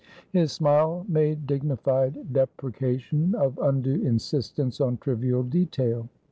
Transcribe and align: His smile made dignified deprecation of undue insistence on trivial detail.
His 0.31 0.51
smile 0.51 1.05
made 1.07 1.45
dignified 1.45 2.33
deprecation 2.33 3.35
of 3.35 3.59
undue 3.61 4.01
insistence 4.01 4.81
on 4.81 4.97
trivial 4.97 5.43
detail. 5.43 6.09